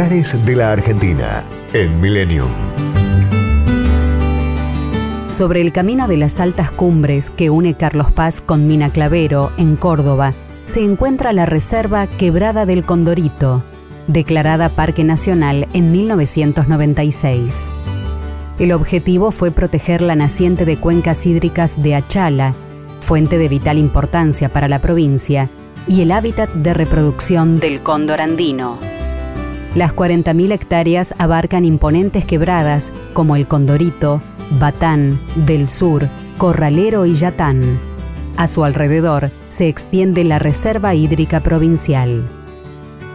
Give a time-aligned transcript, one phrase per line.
[0.00, 2.48] De la Argentina en Millennium.
[5.28, 9.76] Sobre el camino de las altas cumbres que une Carlos Paz con Mina Clavero, en
[9.76, 10.32] Córdoba,
[10.64, 13.62] se encuentra la Reserva Quebrada del Condorito,
[14.06, 17.66] declarada Parque Nacional en 1996.
[18.58, 22.54] El objetivo fue proteger la naciente de cuencas hídricas de Achala,
[23.00, 25.50] fuente de vital importancia para la provincia,
[25.86, 28.78] y el hábitat de reproducción del cóndor andino.
[29.74, 34.20] Las 40.000 hectáreas abarcan imponentes quebradas como el Condorito,
[34.58, 37.78] Batán, Del Sur, Corralero y Yatán.
[38.36, 42.24] A su alrededor se extiende la Reserva Hídrica Provincial.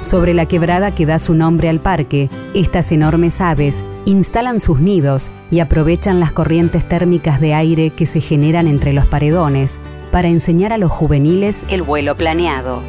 [0.00, 5.30] Sobre la quebrada que da su nombre al parque, estas enormes aves instalan sus nidos
[5.50, 10.72] y aprovechan las corrientes térmicas de aire que se generan entre los paredones para enseñar
[10.72, 12.80] a los juveniles el vuelo planeado.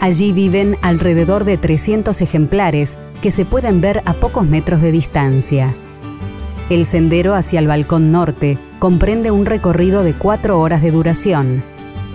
[0.00, 5.74] Allí viven alrededor de 300 ejemplares que se pueden ver a pocos metros de distancia.
[6.70, 11.62] El sendero hacia el balcón norte comprende un recorrido de cuatro horas de duración.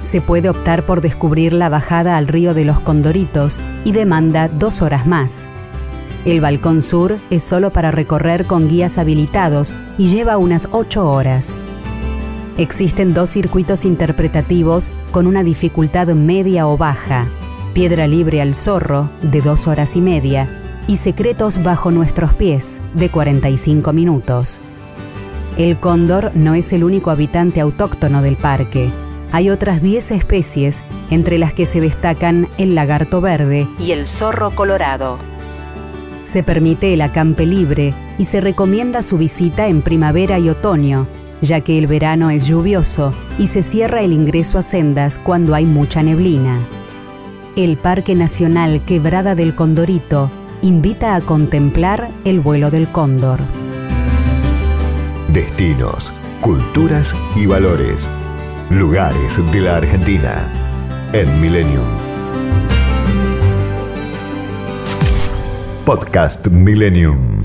[0.01, 4.81] Se puede optar por descubrir la bajada al río de los Condoritos y demanda dos
[4.81, 5.47] horas más.
[6.25, 11.61] El balcón sur es solo para recorrer con guías habilitados y lleva unas 8 horas.
[12.57, 17.27] Existen dos circuitos interpretativos con una dificultad media o baja.
[17.75, 20.47] Piedra libre al zorro, de 2 horas y media,
[20.87, 24.61] y Secretos bajo nuestros pies, de 45 minutos.
[25.57, 28.91] El cóndor no es el único habitante autóctono del parque.
[29.33, 34.51] Hay otras 10 especies, entre las que se destacan el lagarto verde y el zorro
[34.51, 35.19] colorado.
[36.23, 41.07] Se permite el acampe libre y se recomienda su visita en primavera y otoño,
[41.41, 45.65] ya que el verano es lluvioso y se cierra el ingreso a sendas cuando hay
[45.65, 46.65] mucha neblina.
[47.55, 50.29] El Parque Nacional Quebrada del Condorito
[50.61, 53.39] invita a contemplar el vuelo del cóndor.
[55.31, 56.11] Destinos,
[56.41, 58.09] culturas y valores.
[58.69, 60.51] Lugares de la Argentina
[61.13, 61.85] en Millennium.
[65.85, 67.37] Podcast Millennium.